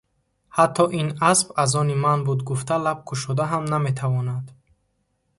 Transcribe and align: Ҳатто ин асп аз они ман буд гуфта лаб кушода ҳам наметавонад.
Ҳатто 0.57 0.83
ин 0.99 1.09
асп 1.31 1.47
аз 1.63 1.71
они 1.81 1.95
ман 2.03 2.19
буд 2.27 2.39
гуфта 2.49 2.75
лаб 2.85 2.99
кушода 3.09 3.45
ҳам 3.51 3.63
наметавонад. 3.71 4.45